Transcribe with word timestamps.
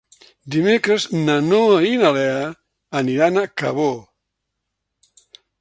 Dimecres 0.53 1.05
na 1.27 1.35
Noa 1.49 1.75
i 1.89 2.01
na 2.05 2.11
Lea 2.17 2.41
aniran 3.03 3.41
a 3.43 3.47
Cabó. 3.63 3.89